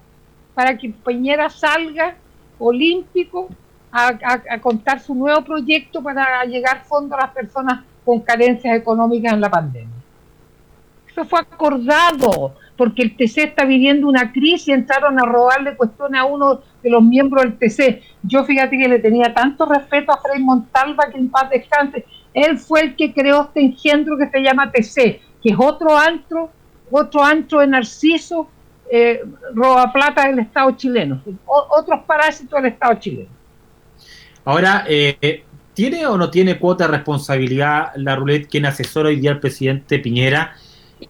[0.54, 2.16] para que Peñera salga
[2.58, 3.50] olímpico
[3.92, 9.34] a, a, contar su nuevo proyecto para llegar fondo a las personas con carencias económicas
[9.34, 9.97] en la pandemia
[11.24, 16.60] fue acordado, porque el TC está viviendo una crisis, entraron a robarle cuestiones a uno
[16.82, 18.02] de los miembros del TC.
[18.22, 22.04] Yo fíjate que le tenía tanto respeto a Frei Montalva que en paz descanse.
[22.32, 26.50] Él fue el que creó este engendro que se llama TC, que es otro antro,
[26.90, 28.48] otro antro de Narciso,
[28.90, 29.22] eh,
[29.54, 33.28] roba plata del Estado chileno, otros parásitos del Estado chileno.
[34.44, 39.32] Ahora, eh, ¿tiene o no tiene cuota de responsabilidad la Roulette quien asesora hoy día
[39.32, 40.54] al presidente Piñera?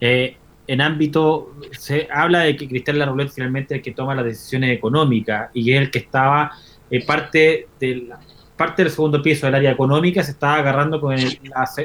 [0.01, 4.25] Eh, en ámbito, se habla de que Cristian Roulette finalmente es el que toma las
[4.25, 6.53] decisiones económicas y es el que estaba
[6.91, 8.13] eh, parte del
[8.59, 11.17] parte del segundo piso del área económica se estaba agarrando con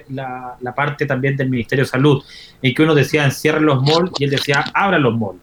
[0.09, 2.21] la, parte también del Ministerio de Salud,
[2.61, 5.39] en que uno decía encierren los malls y él decía abran los malls.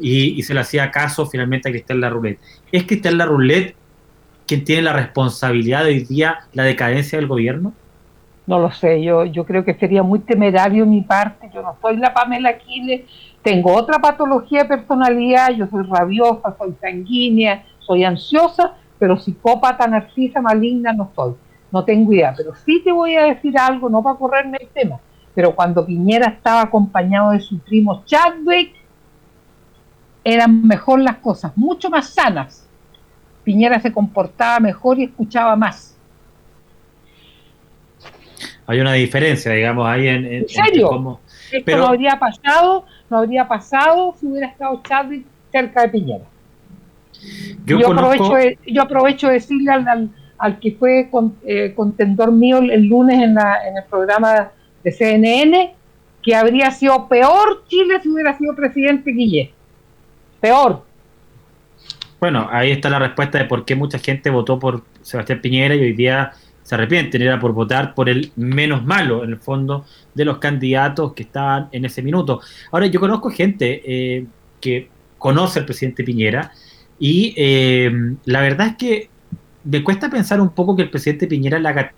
[0.00, 2.40] Y, se le hacía caso finalmente a Cristian Roulette.
[2.72, 3.76] ¿Es Cristian Roulette
[4.46, 7.74] quien tiene la responsabilidad de hoy día la decadencia del gobierno?
[8.50, 11.98] No lo sé, yo, yo creo que sería muy temerario mi parte, yo no soy
[11.98, 13.02] la Pamela Aquiles,
[13.44, 20.40] tengo otra patología de personalidad, yo soy rabiosa, soy sanguínea, soy ansiosa, pero psicópata, narcisa,
[20.40, 21.34] maligna no soy,
[21.70, 24.98] no tengo idea, pero sí te voy a decir algo, no para correrme el tema,
[25.32, 28.74] pero cuando Piñera estaba acompañado de su primo Chadwick,
[30.24, 32.68] eran mejor las cosas, mucho más sanas,
[33.44, 35.89] Piñera se comportaba mejor y escuchaba más.
[38.70, 40.24] Hay una diferencia, digamos, ahí en...
[40.26, 41.18] ¿En, serio?
[41.50, 46.24] Esto no habría pasado, no habría pasado si hubiera estado Chadwick cerca de Piñera.
[47.66, 51.10] Yo, aprovecho, de, yo aprovecho decirle al, que fue
[51.44, 54.52] eh, contendor mío el lunes en, la, en el programa
[54.84, 55.74] de CNN
[56.22, 59.52] que habría sido peor Chile si hubiera sido presidente Guille.
[60.40, 60.84] Peor.
[62.20, 65.80] Bueno, ahí está la respuesta de por qué mucha gente votó por Sebastián Piñera y
[65.80, 67.22] hoy día se arrepienten.
[67.22, 71.68] Era por votar por el menos malo, en el fondo, de los candidatos que estaban
[71.72, 72.40] en ese minuto.
[72.72, 74.26] Ahora, yo conozco gente eh,
[74.60, 76.52] que conoce al presidente Piñera
[76.98, 77.90] y eh,
[78.24, 79.10] la verdad es que
[79.64, 81.92] me cuesta pensar un poco que el presidente Piñera le haga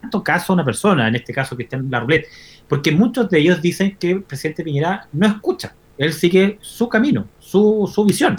[0.00, 2.28] tanto caso a una persona, en este caso que está en la ruleta,
[2.68, 7.26] porque muchos de ellos dicen que el presidente Piñera no escucha, él sigue su camino,
[7.38, 8.36] su, su visión.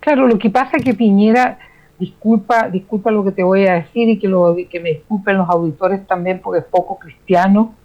[0.00, 1.58] Claro, lo que pasa es que Piñera,
[2.02, 5.48] disculpa, disculpa lo que te voy a decir y que, lo, que me disculpen los
[5.48, 7.76] auditores también porque es poco cristiano.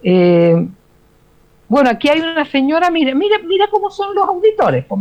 [0.00, 0.68] Eh,
[1.68, 4.84] bueno, aquí hay una señora, mire, mira, mira cómo son los auditores.
[4.84, 5.00] Pues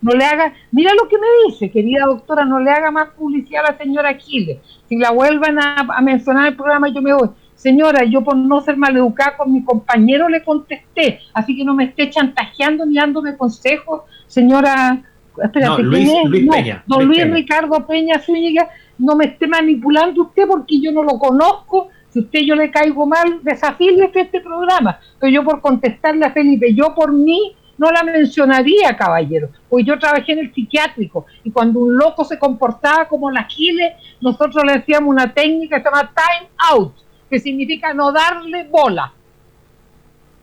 [0.00, 3.64] no le haga, mira lo que me dice, querida doctora, no le haga más publicidad
[3.64, 4.58] a la señora Aquiles.
[4.88, 7.30] Si la vuelvan a, a mencionar el programa, yo me voy.
[7.54, 11.84] Señora, yo por no ser maleducada con mi compañero le contesté, así que no me
[11.84, 15.04] esté chantajeando ni dándome consejos, señora
[15.42, 16.10] espérate, Luis,
[16.50, 16.82] Peña.
[16.86, 18.68] Don Luis, Ricardo Peña Zúñiga,
[18.98, 21.88] no me esté manipulando usted porque yo no lo conozco.
[22.10, 24.98] Si usted yo le caigo mal, desafíe este programa.
[25.18, 29.98] Pero yo por contestarle a Felipe, yo por mí no la mencionaría, caballero, pues yo
[29.98, 34.74] trabajé en el psiquiátrico y cuando un loco se comportaba como la Gile, nosotros le
[34.74, 36.94] decíamos una técnica que se llama time out,
[37.28, 39.12] que significa no darle bola.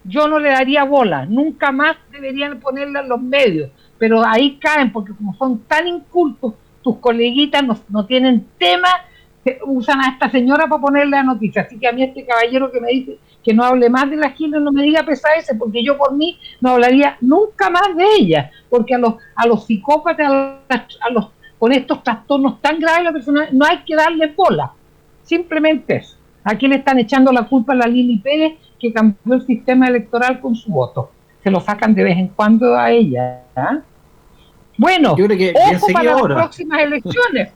[0.04, 4.92] Yo no le daría bola, nunca más deberían ponerla en los medios pero ahí caen
[4.92, 8.88] porque como son tan incultos, tus coleguitas no, tienen tema,
[9.66, 11.64] usan a esta señora para ponerle la noticia.
[11.64, 14.32] Así que a mí este caballero que me dice que no hable más de la
[14.32, 15.06] Giles, no me diga
[15.38, 19.46] ese, porque yo por mí no hablaría nunca más de ella, porque a los, a
[19.46, 20.32] los psicópatas,
[20.70, 24.72] a los, con estos trastornos tan graves la persona, no hay que darle bola,
[25.24, 26.16] simplemente eso.
[26.44, 30.40] Aquí le están echando la culpa a la Lili Pérez que cambió el sistema electoral
[30.40, 31.12] con su voto.
[31.44, 33.44] Se lo sacan de vez en cuando a ella.
[33.56, 33.80] ¿ah?
[34.78, 37.54] Bueno, ojo para las próximas elecciones,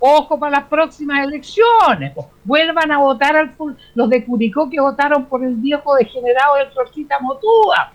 [0.00, 2.12] ojo para las próximas elecciones,
[2.44, 3.54] vuelvan a votar al
[3.94, 7.92] los de Curicó que votaron por el viejo degenerado del Florcita Motúa,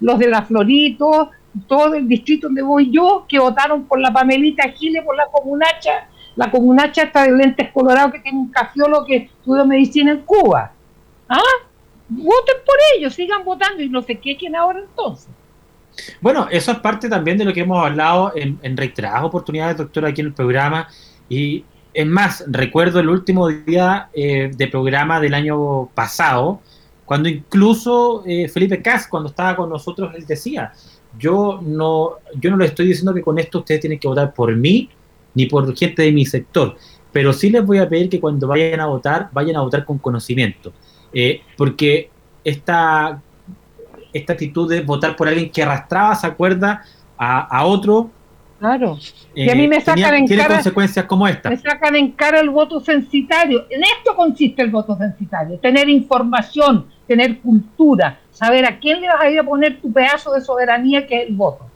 [0.00, 1.30] los de la Florito,
[1.66, 6.08] todo el distrito donde voy yo, que votaron por la Pamelita Gile, por la comunacha,
[6.36, 10.72] la comunacha está de lentes colorados que tiene un cafiolo que estudió medicina en Cuba.
[11.28, 11.38] ¿Ah?
[12.14, 15.28] Voten por ellos, sigan votando y no qué quién ahora entonces.
[16.20, 20.20] Bueno, eso es parte también de lo que hemos hablado en, reiteradas oportunidades, doctor, aquí
[20.20, 20.88] en el programa.
[21.28, 26.60] Y es más, recuerdo el último día eh, de programa del año pasado,
[27.04, 30.72] cuando incluso eh, Felipe Cas, cuando estaba con nosotros, él decía,
[31.18, 34.54] yo no, yo no le estoy diciendo que con esto ustedes tienen que votar por
[34.54, 34.88] mí,
[35.34, 36.76] ni por gente de mi sector,
[37.10, 39.98] pero sí les voy a pedir que cuando vayan a votar, vayan a votar con
[39.98, 40.72] conocimiento.
[41.12, 42.10] Eh, porque
[42.44, 43.20] esta
[44.12, 46.82] esta actitud de votar por alguien que arrastraba esa cuerda
[47.16, 48.10] a, otro.
[48.58, 48.98] Claro.
[49.32, 50.54] y a mí me eh, sacan en cara.
[50.54, 51.50] consecuencias como esta.
[51.50, 53.66] Me sacan en cara el voto censitario.
[53.70, 59.20] En esto consiste el voto censitario: tener información, tener cultura, saber a quién le vas
[59.20, 61.66] a ir a poner tu pedazo de soberanía que es el voto.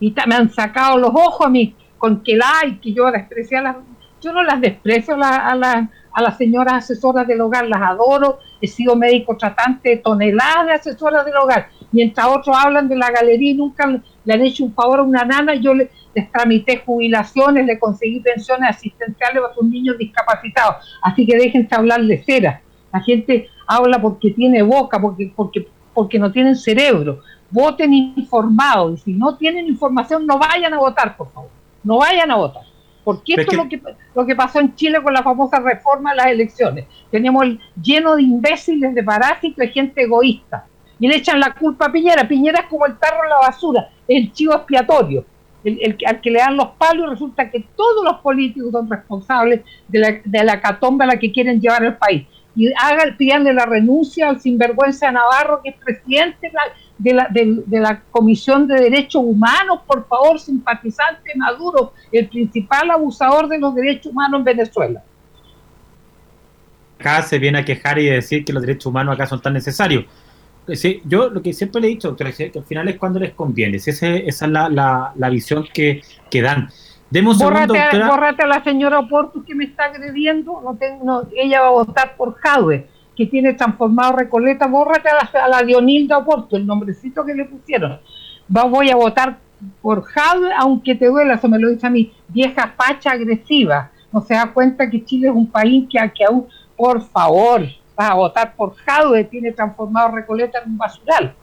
[0.00, 3.58] Y me han sacado los ojos a mí con que la hay, que yo desprecio
[3.58, 3.76] a las.
[4.20, 8.66] Yo no las desprecio a, a, a las señoras asesoras del hogar, las adoro, he
[8.66, 13.50] sido médico tratante de toneladas de asesoras del hogar, mientras otros hablan de la galería
[13.50, 17.66] y nunca le han hecho un favor a una nana, yo le, les tramité jubilaciones,
[17.66, 20.76] le conseguí pensiones asistenciales para sus niños discapacitados.
[21.02, 22.62] Así que déjense hablar de cera.
[22.92, 27.20] La gente habla porque tiene boca, porque, porque, porque no tienen cerebro.
[27.50, 31.50] Voten informados y si no tienen información no vayan a votar, por favor.
[31.84, 32.62] No vayan a votar.
[33.06, 33.80] Porque esto es, lo, que,
[34.16, 36.86] lo que pasó en Chile con la famosa reforma de las elecciones.
[37.08, 37.44] Tenemos
[37.80, 40.66] lleno de imbéciles, de parásitos, de gente egoísta.
[40.98, 42.26] Y le echan la culpa a Piñera.
[42.26, 45.24] Piñera es como el tarro en la basura, el chivo expiatorio
[45.66, 49.62] el, al que le dan los palos y resulta que todos los políticos son responsables
[49.88, 52.26] de la, de la catomba a la que quieren llevar el país.
[52.54, 56.50] Y hagan, pídanle la renuncia al sinvergüenza Navarro, que es presidente
[56.98, 63.48] de la, de, la Comisión de Derechos Humanos, por favor, simpatizante Maduro, el principal abusador
[63.48, 65.02] de los derechos humanos en Venezuela.
[66.98, 70.06] Acá se viene a quejar y decir que los derechos humanos acá son tan necesarios
[70.74, 73.32] Sí, yo lo que siempre le he dicho, doctora, que al final es cuando les
[73.34, 73.78] conviene.
[73.78, 76.68] Si esa es la, la, la visión que, que dan.
[77.08, 80.60] Demos bórrate, segundo, bórrate a la señora Oporto que me está agrediendo.
[80.64, 84.66] No tengo, ella va a votar por Jadwe, que tiene transformado Recoleta.
[84.66, 87.98] Bórrate a la, a la Dionilda Oporto, el nombrecito que le pusieron.
[88.54, 89.38] Va, voy a votar
[89.80, 93.90] por Jadwe, aunque te duela, eso me lo dice a mí, vieja facha agresiva.
[94.12, 96.46] No se da cuenta que Chile es un país que, que aún,
[96.76, 97.62] por favor,
[97.96, 101.34] vas a votar por Jadwe, tiene transformado Recoleta en un basural.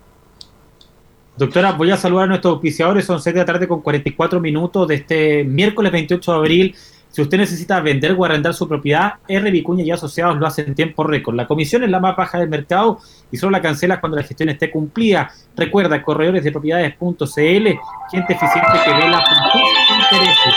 [1.36, 4.88] Doctora, voy a saludar a nuestros auspiciadores, son 6 de la tarde con 44 minutos
[4.88, 6.76] de este miércoles 28 de abril.
[7.14, 9.52] Si usted necesita vender o arrendar su propiedad, R.
[9.52, 11.36] Vicuña y Asociados lo hacen en tiempo récord.
[11.36, 12.98] La comisión es la más baja del mercado
[13.32, 15.32] y solo la cancelas cuando la gestión esté cumplida.
[15.56, 19.62] Recuerda, corredores de propiedades.cl, gente eficiente que vela por tus
[20.04, 20.54] intereses.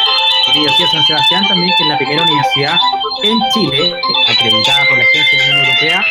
[0.54, 2.76] Universidad San Sebastián también, que es la primera universidad
[3.22, 3.92] en Chile,
[4.26, 6.04] acreditada por la Agencia de la Unión Europea,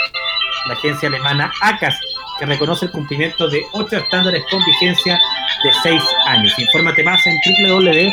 [0.67, 1.99] la agencia alemana ACAS,
[2.39, 5.19] que reconoce el cumplimiento de ocho estándares con vigencia
[5.63, 6.53] de seis años.
[6.57, 7.35] Infórmate más en
[7.69, 8.11] www.uss.cl.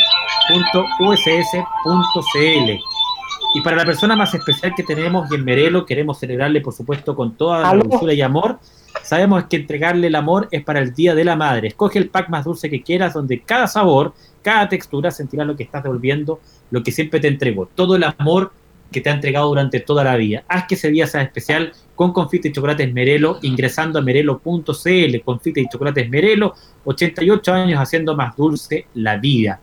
[3.55, 7.15] Y para la persona más especial que tenemos y en Merelo, queremos celebrarle, por supuesto,
[7.15, 8.59] con toda la dulzura y amor.
[9.03, 11.69] Sabemos que entregarle el amor es para el Día de la Madre.
[11.69, 15.65] Escoge el pack más dulce que quieras, donde cada sabor, cada textura sentirá lo que
[15.65, 17.67] estás devolviendo, lo que siempre te entregó.
[17.75, 18.53] Todo el amor
[18.93, 20.45] que te ha entregado durante toda la vida.
[20.47, 25.21] Haz que ese día sea especial con confite y chocolates Merelo, ingresando a merelo.cl.
[25.25, 29.61] Confite y chocolates Merelo, 88 años haciendo más dulce la vida.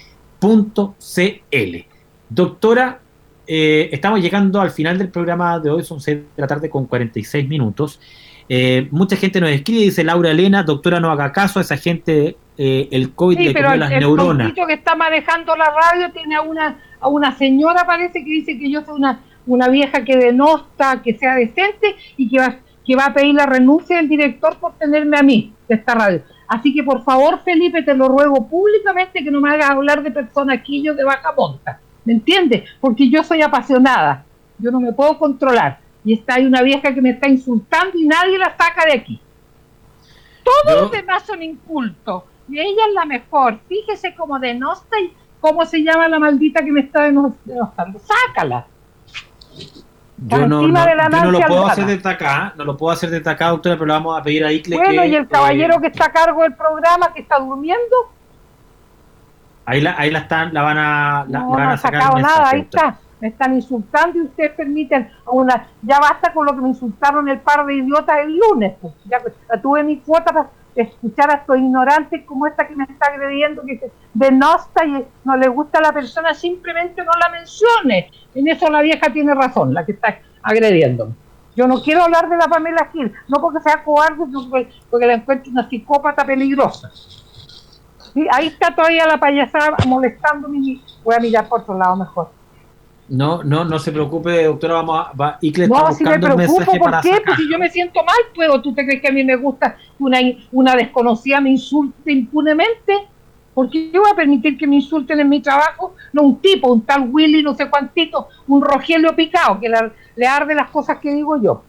[2.28, 3.00] Doctora,
[3.46, 6.86] eh, estamos llegando al final del programa de hoy, son 6 de la tarde con
[6.86, 8.00] 46 minutos.
[8.48, 12.36] Eh, mucha gente nos escribe, dice Laura Elena, doctora, no haga caso a esa gente,
[12.58, 14.48] eh, el COVID le comió las neuronas.
[14.48, 18.58] El que está manejando la radio tiene a una, a una señora, parece que dice
[18.58, 22.96] que yo soy una, una vieja que denosta, que sea decente y que va, que
[22.96, 26.22] va a pedir la renuncia del director por tenerme a mí de esta radio.
[26.46, 30.10] Así que por favor, Felipe, te lo ruego públicamente que no me hagas hablar de
[30.10, 31.80] personaquillos de baja monta.
[32.04, 32.68] ¿Me entiendes?
[32.80, 34.24] Porque yo soy apasionada.
[34.58, 35.80] Yo no me puedo controlar.
[36.04, 39.20] Y está hay una vieja que me está insultando y nadie la saca de aquí.
[40.44, 42.24] Todos los demás son incultos.
[42.48, 43.60] Y ella es la mejor.
[43.68, 48.00] Fíjese cómo denosta y cómo se llama la maldita que me está denostando.
[48.00, 48.66] Sácala.
[50.26, 53.92] Yo no, lo puedo hacer desde acá, no lo puedo hacer desde acá, doctora, pero
[53.92, 56.54] vamos a pedir a Icle bueno, y el caballero eh, que está a cargo del
[56.54, 57.96] programa, que está durmiendo.
[59.64, 62.50] Ahí la, ahí la están, la van a, la, no, van a sacar sacado nada,
[62.50, 62.98] ahí está.
[63.20, 65.68] Me están insultando y ustedes permiten una.
[65.82, 68.74] Ya basta con lo que me insultaron el par de idiotas el lunes.
[68.80, 68.94] Pues.
[69.04, 69.20] Ya
[69.60, 73.90] tuve mi cuota escuchar a estos ignorantes como esta que me está agrediendo, que se
[74.14, 78.10] denosta y no le gusta a la persona, simplemente no la mencione.
[78.34, 81.12] En eso la vieja tiene razón, la que está agrediendo.
[81.54, 84.48] Yo no quiero hablar de la Pamela Gil, no porque sea cobarde, sino
[84.90, 86.90] porque la encuentro una psicópata peligrosa.
[88.14, 92.30] Y ahí está todavía la payasada molestándome y voy a mirar por otro lado mejor.
[93.12, 95.38] No, no, no se preocupe, doctora, vamos a, va,
[95.68, 97.20] no, si me preocupo, ¿por qué?
[97.22, 99.76] Porque si yo me siento mal, pues, ¿tú te crees que a mí me gusta
[99.76, 100.18] que una,
[100.50, 103.06] una desconocida me insulte impunemente?
[103.52, 106.86] Porque yo voy a permitir que me insulten en mi trabajo, no un tipo, un
[106.86, 109.68] tal Willy, no sé cuántito, un Rogelio picado, que
[110.16, 111.64] le arde las cosas que digo yo.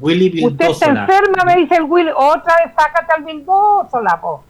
[0.00, 4.42] Willy Usted está enferma, me dice el Willy, otra vez sácate al Vildósola, po.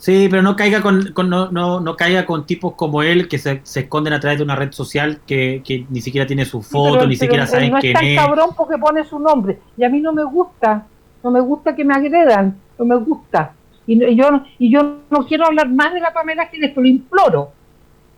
[0.00, 3.60] Sí, pero no caiga con, no, no, no, caiga con tipos como él que se,
[3.64, 7.06] se, esconden a través de una red social que, que ni siquiera tiene su foto,
[7.06, 8.16] ni siquiera saben quién es.
[8.16, 9.58] No cabrón porque pone su nombre.
[9.76, 10.86] Y a mí no me gusta,
[11.22, 13.52] no me gusta que me agredan, no me gusta.
[13.86, 17.52] Y, yo y yo no quiero hablar más de la Pamela Giles, te lo imploro.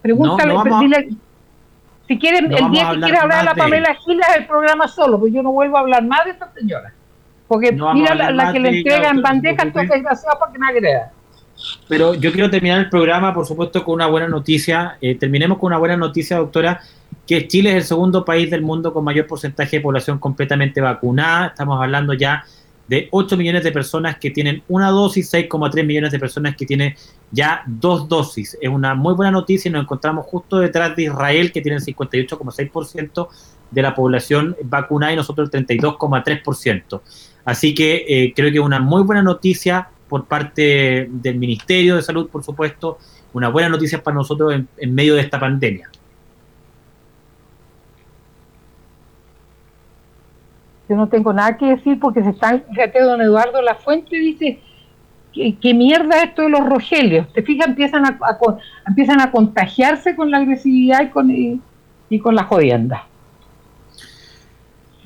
[0.03, 1.09] Pregúntale, dile,
[2.07, 5.33] si quieren, el día que quiera hablar de la Pamela Giles, el programa solo, pues
[5.33, 6.93] yo no vuelvo a hablar más de esta señora.
[7.49, 11.11] Porque mira la, que le entrega en bandeja, entonces desgraciado porque me agreda.
[11.89, 14.97] Pero yo quiero terminar el programa, por supuesto, con una buena noticia.
[15.01, 16.81] Eh, terminemos con una buena noticia, doctora,
[17.27, 21.49] que Chile es el segundo país del mundo con mayor porcentaje de población completamente vacunada.
[21.49, 22.45] Estamos hablando ya
[22.89, 26.95] de 8 millones de personas que tienen una dosis, 6,3 millones de personas que tienen
[27.31, 28.59] ya dos dosis.
[28.61, 31.85] Es una muy buena noticia y nos encontramos justo detrás de Israel, que tiene el
[31.85, 33.29] 58,6%
[33.71, 37.01] de la población vacunada y nosotros el 32,3%.
[37.45, 42.03] Así que eh, creo que es una muy buena noticia por parte del Ministerio de
[42.03, 42.99] Salud, por supuesto,
[43.33, 45.89] una buena noticia para nosotros en, medio de esta pandemia.
[50.87, 54.61] Yo no tengo nada que decir porque se están, fíjate, don Eduardo La Fuente dice
[55.33, 57.33] que, mierda esto de los rogelios.
[57.33, 58.19] Te fijas, empiezan a,
[58.87, 61.31] empiezan a contagiarse con la agresividad y con,
[62.11, 63.07] y con la jodienda.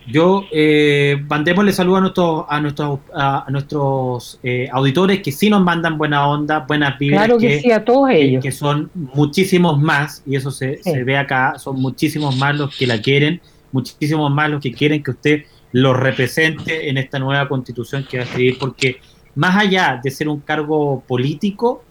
[0.08, 5.62] Yo, eh, mandémosle saludos a nuestros, a nuestros, a, nuestros eh, auditores que sí nos
[5.62, 7.24] mandan buena onda, buenas vibras.
[7.24, 8.42] Claro que, sí, a todos ellos.
[8.42, 13.00] Que son muchísimos más, y eso se, ve acá, son muchísimos más los que la
[13.00, 13.40] quieren,
[13.72, 15.42] muchísimos más los que quieren que usted
[15.72, 18.98] los represente en esta nueva constitución que va a escribir, porque
[19.34, 21.82] más allá de ser un cargo político,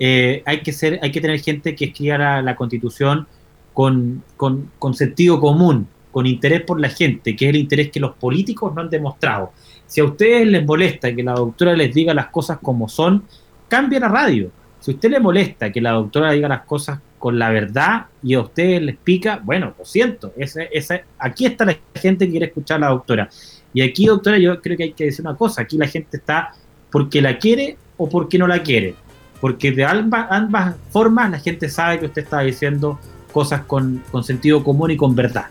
[0.00, 3.28] eh, hay, que ser, hay que tener gente que escriba la, la constitución
[3.72, 7.98] con, con, con sentido común con interés por la gente, que es el interés que
[7.98, 9.52] los políticos no han demostrado.
[9.86, 13.24] Si a ustedes les molesta que la doctora les diga las cosas como son,
[13.68, 14.50] cambien la radio.
[14.78, 18.34] Si a usted le molesta que la doctora diga las cosas con la verdad y
[18.34, 20.32] a ustedes les pica, bueno, lo siento.
[20.36, 23.28] Ese, aquí está la gente que quiere escuchar a la doctora.
[23.72, 25.62] Y aquí, doctora, yo creo que hay que decir una cosa.
[25.62, 26.52] Aquí la gente está
[26.90, 28.94] porque la quiere o porque no la quiere.
[29.40, 32.98] Porque de ambas, ambas formas la gente sabe que usted está diciendo
[33.32, 35.46] cosas con sentido común y con verdad.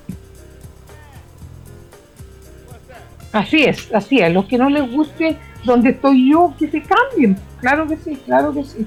[3.32, 4.34] Así es, así es.
[4.34, 7.38] Los que no les guste donde estoy yo, que se cambien.
[7.60, 8.86] Claro que sí, claro que sí.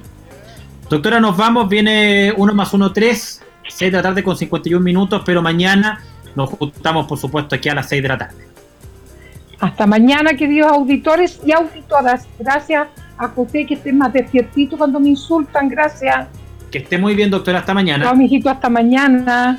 [0.88, 1.68] Doctora, nos vamos.
[1.68, 3.40] Viene uno más uno, tres.
[3.66, 6.00] 6 de la tarde con 51 minutos, pero mañana
[6.34, 8.34] nos juntamos, por supuesto, aquí a las 6 de la tarde.
[9.60, 12.26] Hasta mañana, queridos auditores y auditoras.
[12.38, 15.68] Gracias a José, que esté más despiertito cuando me insultan.
[15.68, 16.26] Gracias.
[16.70, 17.60] Que esté muy bien, doctora.
[17.60, 18.04] Hasta mañana.
[18.04, 18.50] Chao, mijito.
[18.50, 19.58] Hasta mañana.